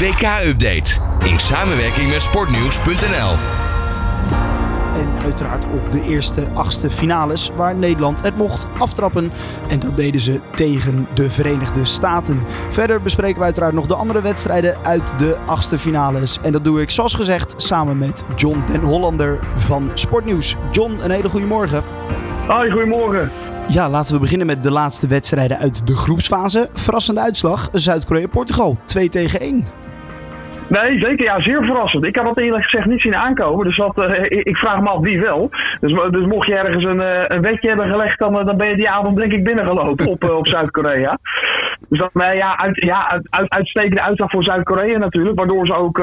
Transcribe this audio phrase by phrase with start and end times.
[0.00, 3.32] WK-update in samenwerking met sportnieuws.nl.
[5.00, 9.32] En uiteraard op de eerste achtste finales waar Nederland het mocht aftrappen.
[9.68, 12.40] En dat deden ze tegen de Verenigde Staten.
[12.70, 16.38] Verder bespreken we uiteraard nog de andere wedstrijden uit de achtste finales.
[16.42, 20.56] En dat doe ik zoals gezegd samen met John den Hollander van Sportnieuws.
[20.70, 21.82] John, een hele goede morgen.
[22.46, 23.30] Hoi, goedemorgen.
[23.68, 26.68] Ja, laten we beginnen met de laatste wedstrijden uit de groepsfase.
[26.72, 29.89] Verrassende uitslag: Zuid-Korea-Portugal 2 tegen 1.
[30.70, 31.24] Nee, zeker.
[31.24, 32.06] Ja, zeer verrassend.
[32.06, 33.64] Ik had dat eerlijk gezegd niet zien aankomen.
[33.66, 35.50] Dus dat, uh, ik vraag me af wie wel.
[35.80, 38.68] Dus, dus mocht je ergens een, uh, een wetje hebben gelegd, dan, uh, dan ben
[38.68, 41.18] je die avond denk ik binnengelopen op, op Zuid-Korea.
[41.88, 46.02] Dus dat, ja, uit, ja uit, uitstekende uitslag voor Zuid-Korea natuurlijk, waardoor ze ook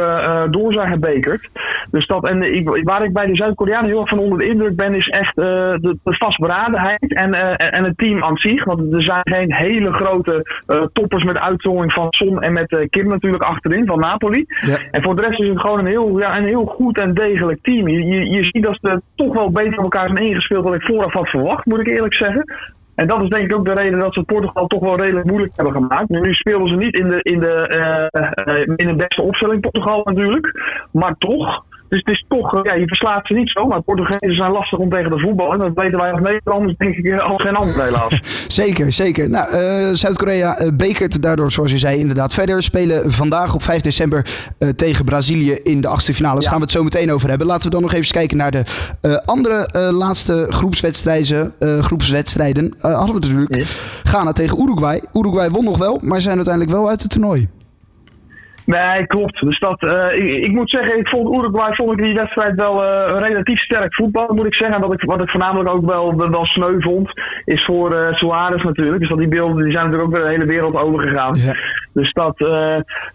[0.52, 1.50] door zijn gebekerd.
[1.92, 4.76] Dus dat, en ik, waar ik bij de Zuid-Koreanen heel erg van onder de indruk
[4.76, 8.64] ben, is echt de, de vastberadenheid en, en het team aan zich.
[8.64, 10.46] Want er zijn geen hele grote
[10.94, 14.46] toppers met uitzondering van Son en met Kim natuurlijk achterin van Napoli.
[14.48, 14.78] Ja.
[14.92, 17.60] En voor de rest is het gewoon een heel, ja, een heel goed en degelijk
[17.62, 17.88] team.
[17.88, 20.86] Je, je, je ziet dat ze toch wel beter op elkaar zijn ingespeeld dan ik
[20.86, 22.54] vooraf had verwacht, moet ik eerlijk zeggen.
[22.98, 25.56] En dat is denk ik ook de reden dat ze Portugal toch wel redelijk moeilijk
[25.56, 26.10] hebben gemaakt.
[26.10, 30.02] Nu, spelen ze niet in de, in, de, uh, uh, in de beste opstelling, Portugal
[30.04, 30.60] natuurlijk.
[30.92, 33.66] Maar toch, dus het is toch, ja, je verslaat ze niet zo.
[33.66, 35.54] Maar Portugezen zijn lastig om tegen de voetbal.
[35.54, 38.20] En dat weten wij als Nederlanders denk ik al geen ander helaas.
[38.62, 39.30] zeker, zeker.
[39.30, 42.64] Nou, uh, Zuid-Korea uh, bekert daardoor, zoals je zei, inderdaad verder.
[42.64, 44.26] Spelen vandaag op 5 december
[44.60, 46.34] uh, tegen Brazilië in de achtste finale.
[46.34, 46.50] Daar ja.
[46.50, 47.48] gaan we het zo meteen over hebben.
[47.48, 48.64] Laten we dan nog even kijken naar de
[49.26, 51.54] andere laatste groepswedstrijden.
[51.60, 53.56] groepswedstrijden hadden we natuurlijk.
[53.56, 53.66] Ja.
[54.04, 55.02] Ghana tegen Uruguay.
[55.14, 57.50] Uruguay won nog wel, maar zijn uiteindelijk wel uit het toernooi.
[58.68, 59.42] Nee, klopt.
[59.42, 62.84] Dus dat, uh, ik, ik, moet zeggen, ik vond Uruguay vond ik die wedstrijd wel
[62.84, 64.76] uh, relatief sterk voetbal, moet ik zeggen.
[64.76, 67.12] En wat ik, wat ik voornamelijk ook wel, wel sneu vond,
[67.46, 69.00] is voor uh, Suarez natuurlijk.
[69.00, 71.34] Dus dat die beelden die zijn natuurlijk ook weer de hele wereld overgegaan.
[71.34, 71.54] Ja.
[71.94, 72.36] Dus dat,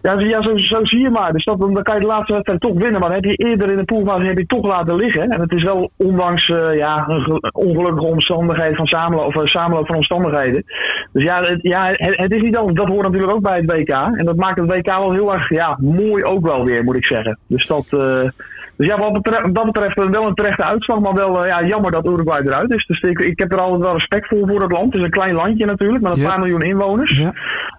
[0.01, 1.33] ja, ja zo, zo zie je maar.
[1.33, 2.99] Dus dat, dan kan je de laatste wedstrijd toch winnen.
[2.99, 5.29] Maar dan heb je eerder in de poolfase heb je toch laten liggen.
[5.29, 7.07] En het is wel ondanks ja,
[7.51, 10.63] ongelukkige omstandigheden van samenloop, of samenloop van omstandigheden.
[11.11, 12.77] Dus ja, het, ja het, het is niet anders.
[12.77, 13.89] Dat hoort natuurlijk ook bij het WK.
[13.89, 17.05] En dat maakt het WK wel heel erg ja, mooi ook wel weer, moet ik
[17.05, 17.39] zeggen.
[17.47, 18.29] Dus dat, uh,
[18.77, 21.91] dus ja, wat betreft, dat betreft wel een terechte uitslag, maar wel uh, ja, jammer
[21.91, 22.85] dat Uruguay eruit is.
[22.85, 24.85] Dus ik, ik heb er altijd wel respect voor voor het land.
[24.85, 26.29] Het is een klein landje natuurlijk, met een ja.
[26.29, 27.17] paar miljoen inwoners.
[27.19, 27.33] Ja.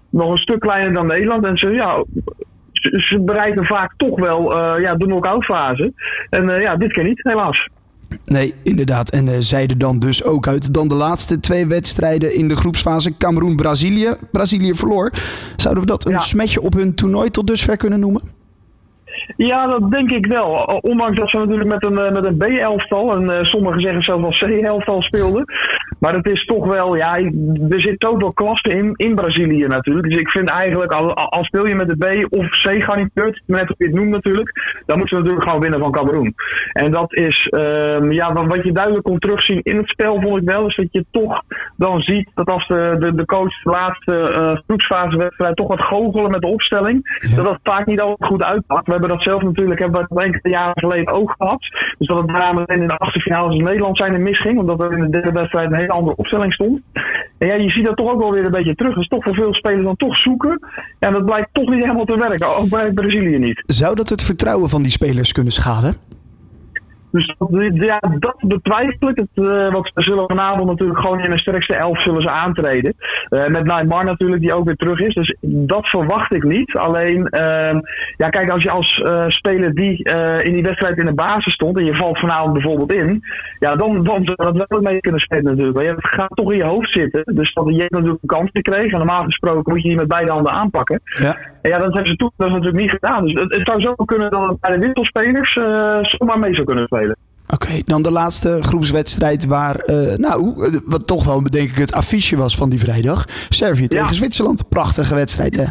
[0.09, 1.47] Nog een stuk kleiner dan Nederland.
[1.47, 2.03] En ze, ja,
[2.71, 5.93] ze, ze bereiken vaak toch wel uh, ja, de knock-out fase.
[6.29, 7.69] En ja, dit keer niet, helaas.
[8.25, 9.09] Nee, inderdaad.
[9.09, 10.73] En uh, zeiden dan dus ook uit.
[10.73, 13.17] Dan de laatste twee wedstrijden in de groepsfase.
[13.17, 14.15] Cameroen-Brazilië.
[14.31, 15.11] Brazilië verloor.
[15.55, 16.19] Zouden we dat een ja.
[16.19, 18.21] smetje op hun toernooi tot dusver kunnen noemen?
[19.37, 20.51] Ja, dat denk ik wel.
[20.81, 24.49] Ondanks dat ze natuurlijk met een, met een B-elftal, en uh, sommigen zeggen zelfs wel
[24.49, 25.45] C-elftal speelden.
[25.99, 27.17] Maar het is toch wel, ja,
[27.69, 30.09] er zit zoveel klasse in, in Brazilië natuurlijk.
[30.09, 33.67] Dus ik vind eigenlijk, al, al speel je met de B of C garnituur, net
[33.67, 36.35] hoe je het noemt natuurlijk, dan moeten ze natuurlijk gewoon winnen van Cameroen.
[36.73, 40.47] En dat is, um, ja, wat je duidelijk kon terugzien in het spel, vond ik
[40.47, 41.41] wel, is dat je toch
[41.75, 46.31] dan ziet dat als de, de, de coach de laatste uh, groepsfasewedstrijd toch wat goochelen
[46.31, 47.35] met de opstelling, ja.
[47.35, 48.85] dat dat vaak niet altijd goed uitpakt.
[48.85, 51.59] We hebben dat zelf natuurlijk, hebben we enkele jaren geleden ook gehad.
[51.97, 54.83] Dus dat het daarna meteen in de achtste finale in Nederland zijn en misging, omdat
[54.83, 56.81] er in de derde wedstrijd een hele andere opstelling stond.
[57.37, 58.93] En ja, je ziet dat toch ook wel weer een beetje terug.
[58.93, 60.59] Dat is toch voor veel spelers dan toch zoeken.
[60.99, 62.57] En dat blijkt toch niet helemaal te werken.
[62.57, 63.63] Ook bij Brazilië niet.
[63.65, 65.95] Zou dat het vertrouwen van die spelers kunnen schaden?
[67.15, 69.17] Dus dat, ja, dat betwijfel ik.
[69.17, 72.93] Het, uh, want ze zullen vanavond natuurlijk gewoon in de sterkste elf zullen ze aantreden.
[73.29, 75.13] Uh, met Neymar natuurlijk, die ook weer terug is.
[75.13, 76.75] Dus dat verwacht ik niet.
[76.77, 77.79] Alleen, uh,
[78.17, 80.03] ja, kijk, als je als uh, speler die
[80.43, 83.23] in die wedstrijd in de basis stond en je valt vanavond bijvoorbeeld in,
[83.59, 85.75] ja, dan, dan zou dat wel mee kunnen spelen natuurlijk.
[85.75, 87.35] Maar het gaat toch in je hoofd zitten.
[87.35, 88.91] Dus dat je natuurlijk een kans gekregen.
[88.91, 91.01] En normaal gesproken moet je die met beide handen aanpakken.
[91.03, 91.37] Ja.
[91.61, 93.25] En ja, dat hebben ze toen dat is natuurlijk niet gedaan.
[93.25, 95.53] Dus het, het zou zo kunnen dat het bij de winkelspelers
[96.01, 97.04] zomaar mee zou kunnen spelen.
[97.47, 100.53] Oké, okay, dan de laatste groepswedstrijd waar, uh, nou,
[100.85, 103.25] wat toch wel denk ik het affiche was van die vrijdag.
[103.49, 104.15] Servië tegen.
[104.15, 104.69] Zwitserland.
[104.69, 105.65] Prachtige wedstrijd, hè?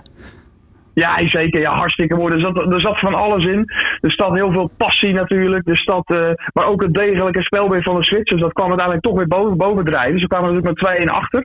[0.94, 1.60] Ja, zeker.
[1.60, 2.34] Ja, hartstikke mooi.
[2.34, 3.64] Er zat, er zat van alles in.
[4.00, 5.68] Er zat heel veel passie natuurlijk.
[5.68, 6.18] Er zat, uh,
[6.52, 8.40] maar ook het degelijke spelbeeld van de Zwitsers.
[8.40, 10.20] Dat kwam uiteindelijk toch weer boven, boven drijven.
[10.20, 11.44] Ze kwamen natuurlijk met 2-1 achter.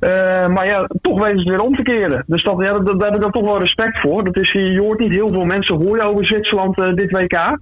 [0.00, 2.24] Uh, maar ja, toch weten ze weer om te keren.
[2.26, 4.24] Dus dat, ja, dat, daar heb ik dan toch wel respect voor.
[4.24, 7.58] Dat is, je hoort niet heel veel mensen hoor je over Zwitserland uh, dit WK.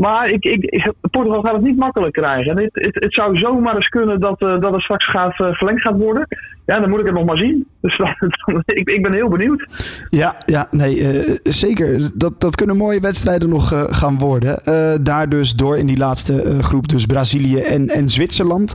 [0.00, 2.56] Maar ik, ik, Portugal gaat het niet makkelijk krijgen.
[2.56, 5.52] En het, het, het zou zomaar eens kunnen dat, uh, dat het straks gaat, uh,
[5.52, 6.26] verlengd gaat worden.
[6.66, 7.66] Ja, dan moet ik het nog maar zien.
[7.80, 9.66] Dus dat, ik, ik ben heel benieuwd.
[10.08, 12.10] Ja, ja nee, uh, zeker.
[12.14, 14.58] Dat, dat kunnen mooie wedstrijden nog gaan worden.
[15.04, 18.72] daar dus door in die laatste groep, dus Brazilië en, en Zwitserland.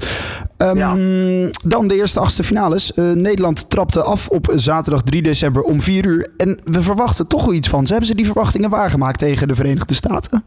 [0.57, 0.95] Ehm, Ja.
[1.63, 2.93] Dan de eerste achtste finales.
[2.93, 6.27] Eh, Nederland trapte af op zaterdag 3 december om 4 uur.
[6.37, 7.91] En we verwachten toch wel iets van ze.
[7.91, 10.43] Hebben ze die verwachtingen waargemaakt tegen de Verenigde Staten?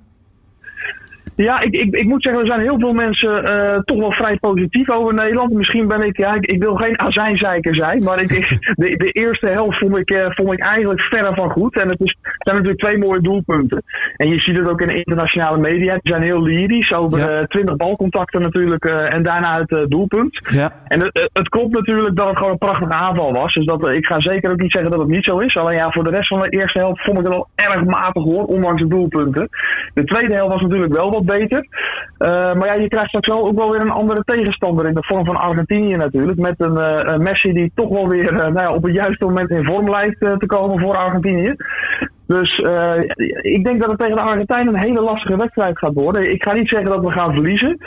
[1.44, 4.36] Ja, ik, ik, ik moet zeggen, er zijn heel veel mensen eh, toch wel vrij
[4.36, 5.52] positief over Nederland.
[5.52, 8.48] Misschien ben ik, ja, ik, ik wil geen azijnzeiker zijn, maar ik, ik-
[8.82, 11.80] de, de eerste helft vond ik, eh, vond ik eigenlijk verre van goed.
[11.80, 13.82] En het, is, zijn natuurlijk twee mooie doelpunten.
[14.16, 17.28] En je ziet het ook in de internationale media, die zijn heel lyrisch over Ja.
[17.28, 20.38] eh, 20 balcontacten natuurlijk eh, en daarna het eh, doelpunt.
[20.52, 20.70] Ja.
[20.88, 23.54] En het, het- klopt natuurlijk dat het gewoon een prachtige aanval was.
[23.54, 25.56] Dus dat, eh, ik ga zeker ook niet zeggen dat het niet zo is.
[25.56, 28.22] Alleen ja, voor de rest van de eerste helft vond ik het wel erg matig
[28.22, 29.48] hoor, ondanks de doelpunten.
[29.94, 33.56] De tweede helft was natuurlijk wel wat Eh, maar ja, je krijgt straks wel ook
[33.56, 36.38] wel weer een andere tegenstander in de vorm van Argentinië natuurlijk.
[36.38, 39.50] Met een, eh, Messi die toch wel weer eh, nou ja, op het juiste moment
[39.50, 41.54] in vorm lijkt te komen voor Argentinië.
[42.28, 42.94] Dus eh,
[43.40, 46.32] ik denk dat het tegen de Argentijnen een hele lastige wedstrijd gaat worden.
[46.32, 47.78] Ik ga niet zeggen dat we gaan verliezen.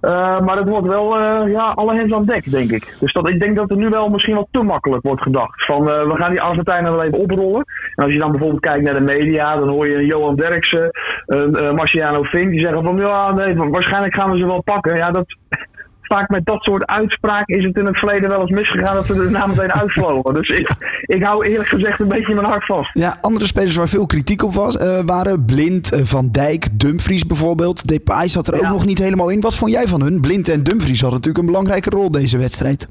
[0.00, 2.96] eh, maar het wordt wel eh, ja, alle hens aan dek, denk ik.
[3.00, 5.64] Dus dat, ik denk dat er nu wel misschien wel te makkelijk wordt gedacht.
[5.64, 7.64] Van we gaan die Argentijnen wel even oprollen.
[7.94, 10.90] En als je dan bijvoorbeeld kijkt naar de media, dan hoor je een Johan Derksen,
[11.26, 14.96] een Marciano Fink, die zeggen van ja, nee, waarschijnlijk gaan we ze wel pakken.
[14.96, 15.26] Ja, dat,
[16.08, 19.14] vaak met dat soort uitspraken is het in het verleden wel eens misgegaan dat ze
[19.14, 20.34] er na meteen uitvlogen.
[20.34, 20.70] Dus ik,
[21.16, 22.98] ik hou eerlijk gezegd een beetje mijn hart vast.
[22.98, 27.26] Ja, andere spelers waar veel kritiek op was, eh, waren Blind, eh, Van Dijk, Dumfries
[27.26, 27.86] bijvoorbeeld.
[27.88, 29.40] Depay zat er ook nog niet helemaal in.
[29.40, 30.20] Wat vond jij van hun?
[30.20, 32.88] Blind en Dumfries hadden natuurlijk een belangrijke rol deze wedstrijd.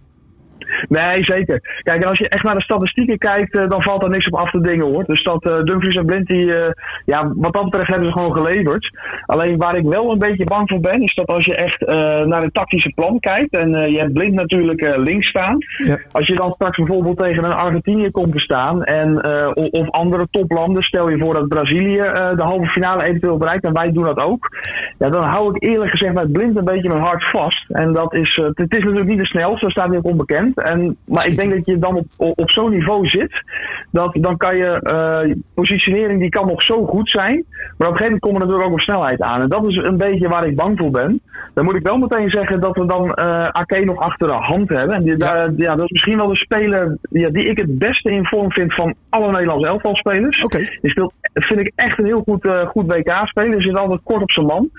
[0.88, 1.82] Nee, zeker.
[1.84, 4.40] Kijk, en als je echt naar de statistieken kijkt, eh, dan valt er niks op
[4.40, 5.04] af te dingen hoor.
[5.06, 6.72] Dus dat eh, Dumfries en Blind, die, eh,
[7.06, 8.92] ja, wat dat betreft hebben ze gewoon geleverd.
[9.26, 11.80] Alleen waar ik wel een beetje bang voor ben, is dat als je echt
[12.26, 15.58] naar het tactische plan kijkt, en je hebt Blind natuurlijk links staan.
[15.86, 15.98] Ja.
[16.12, 19.26] Als je dan straks bijvoorbeeld tegen een Argentinië komt te staan, en,
[19.72, 22.02] of andere toplanden, stel je voor dat Brazilië
[22.36, 24.50] de halve finale eventueel bereikt, en wij doen dat ook.
[24.98, 27.70] Ja, dan hou ik eerlijk gezegd met Blind een beetje mijn hart vast.
[27.70, 30.57] En dat is, het is natuurlijk niet de snelste, staat hij ook onbekend.
[30.58, 33.44] En, maar ik denk dat je dan op, op, op zo'n niveau zit,
[33.92, 37.46] dat dan kan je, eh, positionering die kan nog zo goed zijn.
[37.78, 39.42] Maar op een gegeven moment komt er natuurlijk ook nog snelheid aan.
[39.42, 41.22] En dat is een beetje waar ik bang voor ben.
[41.54, 43.16] Dan moet ik wel meteen zeggen dat we dan
[43.52, 44.96] Ake nog achter de hand hebben.
[44.96, 48.12] En die, daar- ja, dat is misschien wel de speler ja, die ik het beste
[48.12, 50.44] in vorm vind van alle Nederlandse elftalspelers.
[50.44, 50.58] Oké.
[50.58, 53.62] Die speelt, vind ik echt een heel goed, eh, goed WK-speler.
[53.62, 54.70] Zit altijd kort op zijn man.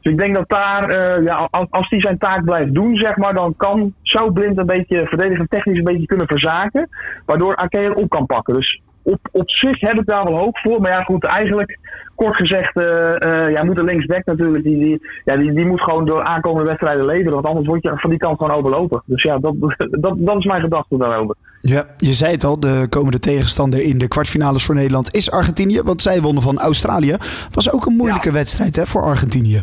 [0.00, 3.16] Dus ik denk dat daar, eh, ja, als, als hij zijn taak blijft doen, zeg
[3.16, 6.88] maar, dan kan, zou Blind een beetje verdedigend technisch een beetje kunnen verzaken.
[7.26, 8.54] Waardoor Ake het op kan pakken.
[8.54, 10.80] Dus op, op zich heb ik daar wel hoop voor.
[10.80, 11.78] Maar ja, goed, eigenlijk,
[12.14, 15.80] kort gezegd, eh eh ja, moet de linksback natuurlijk, die, die, ja, die, die moet
[15.80, 17.32] gewoon door aankomende wedstrijden leveren.
[17.32, 19.02] Want anders word je van die kant gewoon overlopen.
[19.06, 19.54] Dus ja, dat,
[19.90, 21.34] dat, dat is mijn gedachte daarover.
[21.60, 25.82] Ja, je zei het al, de komende tegenstander in de kwartfinales voor Nederland is Argentinië.
[25.82, 27.16] Want zij wonnen van Australië.
[27.50, 29.62] Was ook een moeilijke wedstrijd hè, voor Argentinië.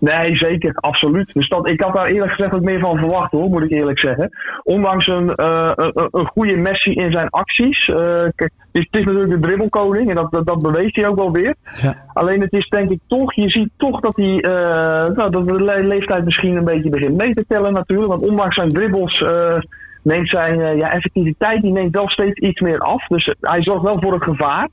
[0.00, 1.32] Nee, zeker, absoluut.
[1.32, 3.98] Dus dat, ik had daar eerlijk gezegd ook meer van verwacht hoor, moet ik eerlijk
[3.98, 4.30] zeggen.
[4.62, 7.88] Ondanks een, eh, een, een goede Messi in zijn acties.
[7.88, 7.96] eh,
[8.34, 11.18] kijk, het, is, het is natuurlijk de dribbelkoning en dat, dat, dat beweegt hij ook
[11.18, 11.54] wel weer.
[11.82, 11.94] Ja.
[12.12, 15.62] Alleen het is denk ik toch, je ziet toch dat hij eh, nou, dat de
[15.62, 18.08] le- leeftijd misschien een beetje begint mee te tellen natuurlijk.
[18.08, 19.56] Want ondanks zijn dribbles eh,
[20.02, 23.06] neemt zijn eh, ja, effectiviteit die neemt wel steeds iets meer af.
[23.06, 24.68] Dus hij zorgt wel voor het gevaar.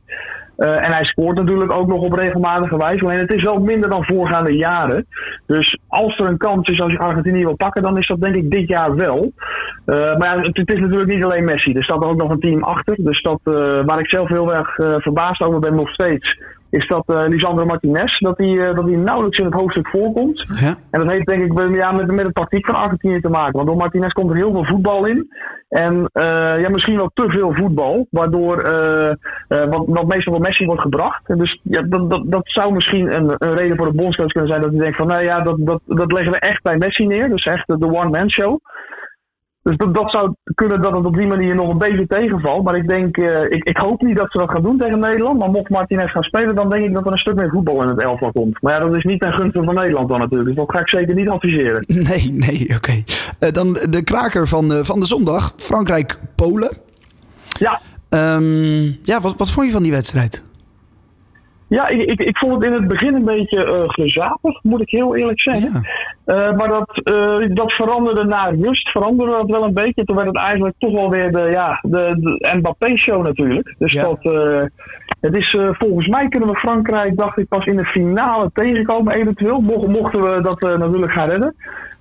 [0.57, 3.03] Eh, en hij scoort natuurlijk ook nog op regelmatige wijze.
[3.03, 5.05] Alleen het is wel minder dan voorgaande jaren.
[5.47, 8.35] Dus als er een kans is als je Argentinië wil pakken, dan is dat denk
[8.35, 9.31] ik dit jaar wel.
[9.85, 11.73] Eh, maar het, is natuurlijk niet alleen Messi.
[11.73, 12.95] Er staat ook nog een team achter.
[12.97, 13.53] Dus dat, eh,
[13.85, 16.39] waar ik zelf heel erg eh, verbaasd over ben nog steeds,
[16.75, 20.45] is dat Lisandro Martinez, dat hij, eh, dat hij nauwelijks in het hoofdstuk voorkomt.
[20.59, 20.75] Ja.
[20.91, 23.53] En dat heeft denk ik met- ja, met, met de tactiek van Argentinië te maken.
[23.53, 25.29] Want door Martinez komt er heel veel voetbal in.
[25.69, 28.07] En eh, ja, misschien wel te veel voetbal.
[28.09, 28.55] Waardoor
[29.47, 31.29] wat, wat meestal door Messi wordt gebracht.
[31.29, 34.49] En dus ja, dat, dat, dat zou misschien een, een reden voor de bondscoach kunnen
[34.49, 34.61] zijn.
[34.61, 37.29] Dat hij denkt van nou ja, dat, dat, dat leggen we echt bij Messi neer.
[37.29, 38.59] Dus echt de, de one-man show.
[39.65, 42.63] Dus dat, dat zou kunnen dat het op die manier nog een beetje tegenvalt.
[42.63, 45.39] Maar ik denk, eh, ik, ik hoop niet dat ze dat gaan doen tegen Nederland.
[45.39, 47.87] Maar mocht Martinez gaan spelen, dan denk ik dat er een stuk meer voetbal in
[47.87, 48.61] het elftal komt.
[48.61, 50.49] Maar ja, dat is niet ten gunste van Nederland dan natuurlijk.
[50.49, 51.83] Dus dat ga ik zeker niet adviseren.
[52.11, 53.03] Nee, nee, oké.
[53.39, 55.53] Eh, dan de kraker van, eh, van de zondag.
[55.57, 56.77] Frankrijk-Polen.
[57.59, 57.79] Ja,
[58.09, 60.43] Ehm, ja, wat, wat vond je van die wedstrijd?
[61.67, 64.89] Ja, ik, ik, ik vond het in het begin een beetje eh gezapig, moet ik
[64.89, 65.71] heel eerlijk zeggen.
[65.73, 65.81] Ja.
[66.25, 70.03] Eh, maar dat, eh, dat veranderde na rust, veranderde dat wel een beetje.
[70.03, 73.75] Toen werd het eigenlijk toch wel weer de, ja, de, de Mbappé-show natuurlijk.
[73.77, 74.03] Dus Ja.
[74.03, 74.61] dat, eh,
[75.21, 79.59] het is, volgens mij kunnen we Frankrijk, dacht ik, pas in de finale tegenkomen eventueel.
[79.59, 81.55] Mochten, mochten we dat natuurlijk gaan redden.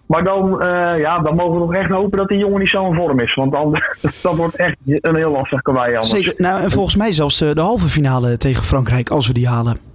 [0.06, 0.62] Maar dan,
[0.98, 3.34] ja, dan mogen we nog echt hopen dat die jongen niet zo in vorm is.
[3.34, 3.72] Want dan,
[4.22, 6.10] dat wordt echt een heel lastig kawaii anders.
[6.10, 6.34] Zeker.
[6.36, 9.93] Nou, en volgens mij zelfs de halve finale tegen Frankrijk, als we die halen.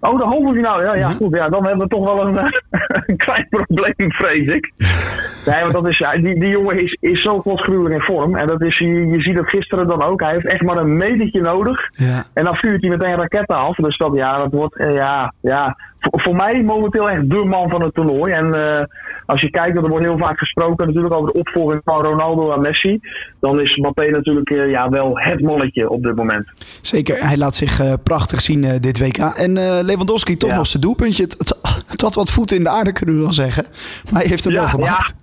[0.00, 0.82] Oh, de halve finale.
[0.84, 1.08] Ja, ja, Ja.
[1.08, 1.36] goed.
[1.36, 2.50] Ja, dan hebben we toch wel een, eh,
[3.06, 4.72] een klein probleem, vrees ik.
[5.46, 8.36] Nee, want dat is, ja, die, die jongen is, is zo godsgruwelijk in vorm.
[8.36, 10.20] En dat is, je, je ziet het gisteren dan ook.
[10.20, 11.80] Hij heeft echt maar een metertje nodig.
[11.90, 12.24] Ja.
[12.34, 13.76] En dan vuurt hij meteen raketten af.
[13.76, 15.76] Dus dat, ja, dat wordt, eh, ja, ja.
[16.00, 18.32] Voor, mij momenteel echt de man van het toernooi.
[18.32, 18.84] En eh,
[19.26, 22.60] als je kijkt, er wordt heel vaak gesproken natuurlijk over de opvolging van Ronaldo en
[22.60, 23.00] Messi.
[23.40, 26.48] Dan is Mbappé natuurlijk eh, ja, wel het mannetje op dit moment.
[26.80, 29.18] Zeker, hij laat zich eh, prachtig zien dit WK.
[29.18, 29.52] En
[29.84, 30.56] Lewandowski toch Ja.
[30.56, 31.22] nog zijn doelpuntje.
[31.22, 33.64] Het, het, het had wat voeten in de aarde, kunnen we wel zeggen.
[34.10, 35.18] Maar hij heeft hem Ja, wel gemaakt.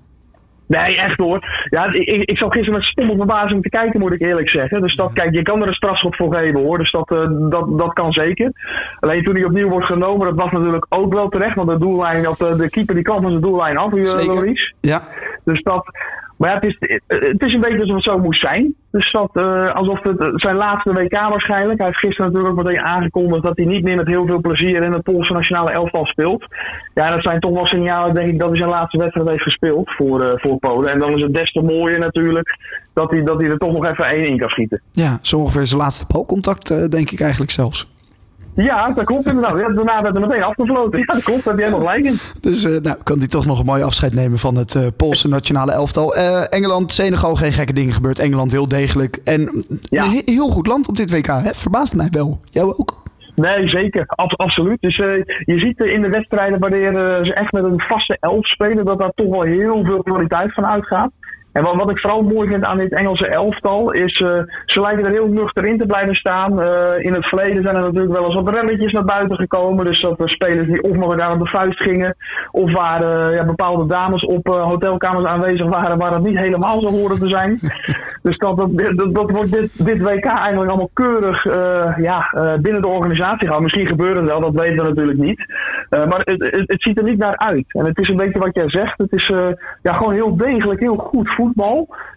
[0.68, 1.66] Nee, echt hoor.
[1.70, 4.82] Ja, ik, ik, ik zat gisteren met stomme verbazing te kijken, moet ik eerlijk zeggen.
[4.82, 6.78] Dus dat, kijk, je kan er een strafschot voor geven hoor.
[6.78, 8.52] Dus dat, eh, dat, dat kan zeker.
[9.00, 11.56] Alleen toen hij opnieuw wordt genomen, dat was natuurlijk ook wel terecht.
[11.56, 14.26] Want de doellijn, of de, de keeper die kwam van zijn doellijn af, eh.
[14.26, 14.74] Loris.
[14.82, 15.04] Ja,
[15.44, 15.86] Dus dat.
[16.38, 18.76] Maar ja, het is, het is een beetje alsof het zo moest zijn.
[18.92, 21.78] Dus dat, eh, alsof het zijn laatste WK waarschijnlijk.
[21.78, 24.84] Hij heeft gisteren natuurlijk ook meteen aangekondigd dat hij niet meer met heel veel plezier
[24.84, 26.46] in het Poolse nationale elftal speelt.
[26.94, 29.92] Ja, dat zijn toch wel signalen, denk ik, dat hij zijn laatste wedstrijd heeft gespeeld
[29.92, 30.92] voor, eh, voor Polen.
[30.92, 32.58] En dan is het des te mooier natuurlijk
[32.94, 34.82] dat hij, dat hij er toch nog even één in kan schieten.
[34.92, 37.97] ja, zo ongeveer zijn laatste balcontact, eh, denk ik eigenlijk zelfs.
[38.64, 39.60] Ja, dat klopt inderdaad.
[39.60, 41.00] Ja, daarna werd er meteen afgefloten.
[41.00, 41.44] Ja, dat klopt.
[41.44, 42.18] Daar heb jij nog gelijk in.
[42.42, 45.28] Dus eh, nou, kan hij toch nog een mooi afscheid nemen van het eh, Poolse
[45.28, 46.16] nationale elftal.
[46.16, 48.20] Eh, Engeland, Senegal, geen gekke dingen gebeurd.
[48.20, 49.20] Engeland heel degelijk.
[49.24, 50.04] En Ja.
[50.04, 51.26] een he- heel goed land op dit WK.
[51.28, 51.54] Hè?
[51.54, 52.40] Verbaast mij wel.
[52.50, 53.06] Jou ook?
[53.36, 54.04] Nee, zeker.
[54.08, 54.82] Ab- absoluut.
[54.82, 56.94] Dus je ziet in de wedstrijden wanneer
[57.26, 60.66] ze echt met een vaste elf spelen, dat daar toch wel heel veel kwaliteit van
[60.66, 61.12] uitgaat.
[61.58, 65.06] En wat, wat ik vooral mooi vind aan dit Engelse elftal is, eh, ze lijken
[65.06, 66.62] er heel nuchter in te blijven staan.
[66.62, 69.86] Eh, in het verleden zijn er natuurlijk wel eens wat relletjes naar buiten gekomen.
[69.86, 72.16] Dus dat er spelers die of met elkaar aan de vuist gingen,
[72.52, 76.82] of waar eh, ja, bepaalde dames op eh, hotelkamers aanwezig waren waar het niet helemaal
[76.82, 77.60] zo horen te zijn.
[78.24, 82.54] dus dat, dat, dat, dat wordt dit, dit WK eigenlijk allemaal keurig eh, ja, eh,
[82.62, 83.64] binnen de organisatie gehouden.
[83.64, 85.46] Misschien gebeurt het wel, dat weten we natuurlijk niet.
[85.90, 87.66] Eh, maar het, het, het ziet er niet naar uit.
[87.68, 88.98] En het is een beetje wat jij zegt.
[88.98, 89.48] Het is eh,
[89.82, 91.47] ja, gewoon heel degelijk, heel goed voetbal.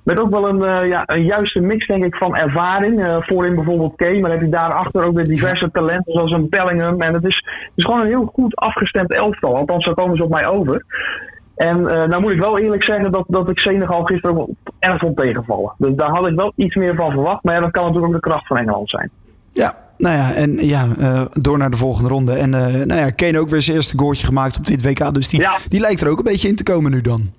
[0.04, 3.04] Met ook wel een, eh, ja, een juiste mix, denk ik, van ervaring.
[3.04, 7.00] Eh, voorin bijvoorbeeld Kane, maar heb je daarachter ook weer diverse talenten, zoals een Bellingham.
[7.00, 9.56] En het is, het is gewoon een heel goed afgestemd elftal.
[9.56, 10.84] Althans, zo komen ze op mij over.
[11.56, 14.98] En eh, nou moet ik wel eerlijk zeggen dat, dat ik Senegal gisteren ook erg
[14.98, 15.72] vond tegenvallen.
[15.78, 17.44] Dus daar had ik wel iets meer van verwacht.
[17.44, 19.10] Maar ja, dat kan natuurlijk ook de kracht van Engeland zijn.
[19.52, 20.86] Ja, nou ja, en ja,
[21.32, 22.32] door naar de volgende ronde.
[22.32, 25.14] En eh, nou ja, Kane ook weer zijn eerste goaltje gemaakt op dit WK.
[25.14, 25.56] Dus die, Ja.
[25.68, 27.30] die lijkt er ook een beetje in te komen nu dan.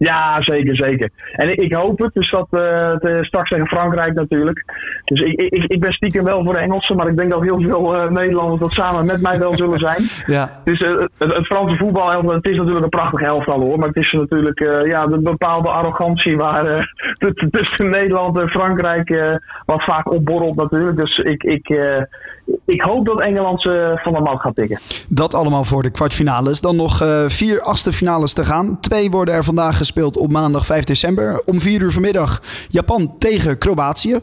[0.00, 1.10] Ja, zeker, zeker.
[1.32, 4.64] En ik, ik hoop het, dus dat eh, eh, straks tegen Frankrijk natuurlijk.
[5.04, 7.60] Dus ik, ik, ik ben stiekem wel voor de Engelsen, maar ik denk dat heel
[7.60, 9.98] veel eh, Nederlanders dat samen met mij wel zullen zijn.
[10.36, 13.96] Ja, Dus het, het Franse voetbal, het is natuurlijk een prachtig elftal hoor, maar het
[13.96, 16.94] is natuurlijk ja, de bepaalde arrogantie waar
[17.50, 20.98] tussen Nederland en Frankrijk wat vaak opborrelt natuurlijk.
[20.98, 21.68] Dus ik, ik,
[22.66, 24.78] ik hoop dat Engeland ze van de mat gaat tikken.
[25.08, 26.60] dat allemaal voor de kwartfinales.
[26.60, 28.80] Dan nog vier achtste finales te gaan.
[28.80, 31.42] Twee worden er vandaag gespeeld op maandag 5 december.
[31.44, 34.18] Om vier uur vanmiddag Japan tegen Kroatië.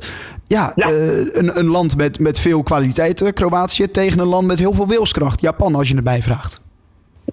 [0.48, 0.92] Ja, Ja.
[0.92, 4.88] eh, een, een land met, met veel kwaliteiten, Kroatië, tegen een land met heel veel
[4.88, 6.58] wilskracht, Japan, als je het mij vraagt.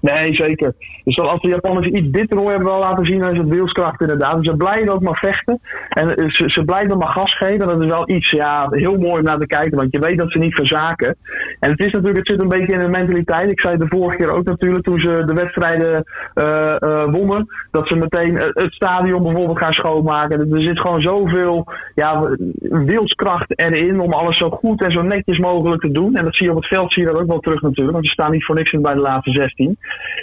[0.00, 0.72] Nee, zeker.
[1.04, 4.36] Dus als de Japanners iets dit toernooi hebben laten zien, dan is het wilskracht inderdaad.
[4.36, 5.60] Dus ze blijven ook maar vechten.
[5.88, 7.66] En eh, ze, ze blijven maar gas geven.
[7.66, 10.30] Dat is wel iets ja, heel mooi om naar te kijken, want je weet dat
[10.30, 11.16] ze niet verzaken.
[11.60, 13.50] En het is natuurlijk, het zit een beetje in de mentaliteit.
[13.50, 17.96] Ik zei de vorige keer ook natuurlijk, toen ze de wedstrijden eh, wonnen, dat ze
[17.96, 20.52] meteen het stadion bijvoorbeeld gaan schoonmaken.
[20.52, 25.82] Er zit gewoon zoveel ja, wilskracht erin om alles zo goed en zo netjes mogelijk
[25.82, 26.14] te doen.
[26.14, 28.06] En dat zie je op het veld zie je dat ook wel terug natuurlijk, want
[28.06, 29.78] ze staan niet voor niks in bij de laatste 16.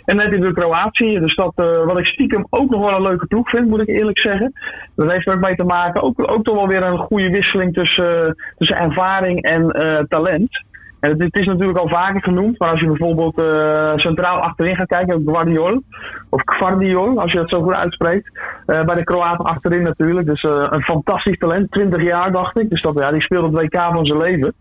[0.06, 3.02] En heb je de Kroatië, dus dat, eh, wat ik stiekem ook nog wel een
[3.02, 4.54] leuke ploeg vind, moet ik eerlijk zeggen.
[4.96, 7.74] Dat heeft er ook mee te maken, ook, ook toch wel weer een goede wisseling
[7.74, 10.64] tussen, tussen ervaring en eh, talent.
[11.02, 14.88] En het, is natuurlijk al vaker genoemd, maar als je bijvoorbeeld eh, centraal achterin gaat
[14.88, 15.84] kijken, Guardiol,
[16.30, 20.28] of Guardiol, als je dat zo goed uitspreekt, eh, bij de Kroaten achterin natuurlijk.
[20.28, 22.70] Dus eh, een fantastisch talent, 20 jaar dacht ik.
[22.70, 24.54] Dus dat, ja, die speelt het WK van zijn leven.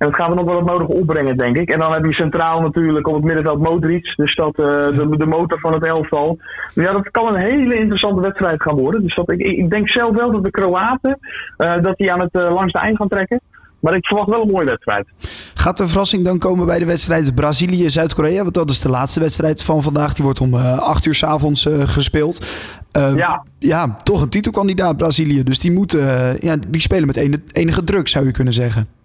[0.00, 1.70] En dat gaat er nog wel het nodige opbrengen, denk ik.
[1.70, 4.12] En dan heb je centraal natuurlijk op het middenveld Modric.
[4.16, 6.38] Dus dat, eh, de, de motor van het elftal.
[6.74, 9.02] Dus ja, dat kan een hele interessante wedstrijd gaan worden.
[9.02, 11.18] Dus dat, ik, ik denk zelf wel dat de Kroaten
[11.56, 13.40] eh, dat die aan het eh, langste eind gaan trekken.
[13.80, 15.06] Maar ik verwacht wel een mooie wedstrijd.
[15.54, 18.42] Gaat de verrassing dan komen bij de wedstrijd Brazilië-Zuid-Korea?
[18.42, 20.12] Want dat is de laatste wedstrijd van vandaag.
[20.12, 22.46] Die wordt om eh 8 uur s avonds gespeeld.
[22.92, 23.44] Eh, Ja.
[23.58, 25.42] ja, toch een titelkandidaat Brazilië.
[25.42, 27.16] Dus die, moeten, ja, die spelen met
[27.52, 28.98] enige druk, zou je kunnen zeggen.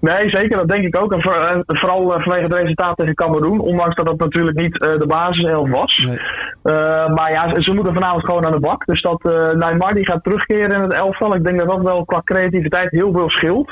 [0.00, 0.56] Nee, zeker.
[0.56, 1.12] Dat denk ik ook.
[1.12, 3.60] En voor- vooral eh, vanwege het resultaat tegen Cameroen.
[3.60, 5.96] Ondanks dat dat natuurlijk niet eh, de basiself was.
[6.06, 6.18] Nee.
[6.62, 8.84] Eh, maar ja, ze, moeten vanavond gewoon aan de bak.
[8.86, 11.34] Dus dat eh Neymar die gaat terugkeren in het elftal.
[11.34, 13.70] Ik denk dat dat wel qua creativiteit heel veel scheelt.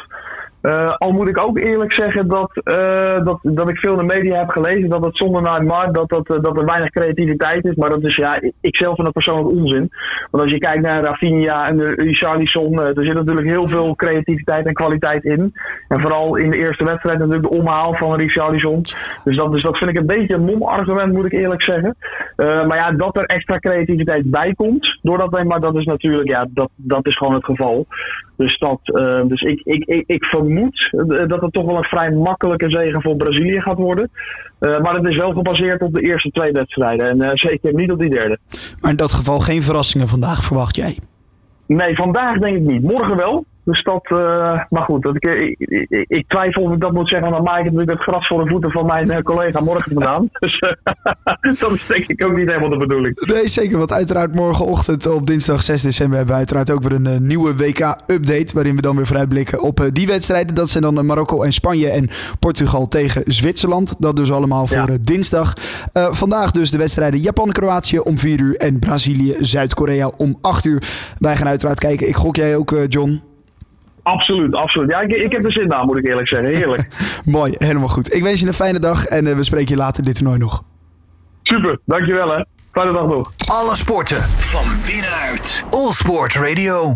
[0.62, 4.14] Uh, al moet ik ook eerlijk zeggen dat, uh, dat, dat ik veel in de
[4.14, 7.74] media heb gelezen dat het zonder Neymar dat, dat, dat er weinig creativiteit is.
[7.74, 9.90] Maar dat is ja, ik zelf vind dat persoonlijk onzin.
[10.30, 14.66] Want als je kijkt naar Rafinha en de Richarlison, er zit natuurlijk heel veel creativiteit
[14.66, 15.52] en kwaliteit in.
[15.88, 18.80] En vooral in de eerste wedstrijd natuurlijk de omhaal van Richarlison.
[19.24, 21.96] Dus dat, dus dat vind ik een beetje een non-argument moet ik eerlijk zeggen.
[22.36, 26.70] maar ja, dat er extra creativiteit bij komt, doordat Neymar, dat is natuurlijk, ja, dat,
[26.76, 27.86] dat is gewoon het geval.
[28.42, 28.80] Dus, dat,
[29.28, 33.02] dus ik, ik, ik, ik vermoed eh, dat het toch wel een vrij makkelijke zegen
[33.02, 34.10] voor Brazilië gaat worden.
[34.60, 37.08] Uh, maar het is wel gebaseerd op de eerste twee wedstrijden.
[37.08, 38.38] En uh, zeker niet op die derde.
[38.80, 40.98] Maar in dat geval geen verrassingen vandaag, verwacht jij?
[41.66, 42.82] Nee, vandaag denk ik niet.
[42.82, 43.44] Morgen wel.
[43.64, 44.18] Dus dat, uh,
[44.68, 47.52] maar goed, dat ik, ik, ik, ik, twijfel of ik dat moet zeggen, want dan
[47.52, 50.28] maak ik natuurlijk het gras voor de voeten van mijn uh, collega morgen vandaan.
[50.38, 50.70] dus uh,
[51.60, 53.20] dat is denk ik ook niet helemaal de bedoeling.
[53.20, 57.26] Nee, zeker, want uiteraard morgenochtend op dinsdag 6 december hebben we uiteraard ook weer een
[57.26, 60.54] nieuwe WK-update, waarin we dan weer vooruitblikken op die wedstrijden.
[60.54, 64.00] Dat zijn dan Marokko en Spanje en Portugal tegen Zwitserland.
[64.00, 64.98] Dat dus allemaal voor ja.
[65.02, 65.52] dinsdag.
[65.92, 70.82] vandaag dus de wedstrijden Japan-Kroatië om 4 uur en Brazilië-Zuid-Korea om 8 uur.
[71.18, 72.08] Wij gaan uiteraard kijken.
[72.08, 73.31] Ik gok jij ook, John?
[74.02, 74.90] Absoluut, absoluut.
[74.90, 76.48] Ja, ik, ik heb er zin aan, moet ik eerlijk zeggen.
[76.48, 76.88] Heerlijk.
[77.24, 78.14] Mooi, helemaal goed.
[78.14, 80.62] Ik wens je een fijne dag en uh, we spreken je later dit toernooi nog.
[81.42, 82.44] Super, dankjewel hè.
[82.72, 83.32] Fijne dag nog.
[83.46, 85.64] Alle sporten van binnenuit.
[85.70, 86.90] All Sport Radio.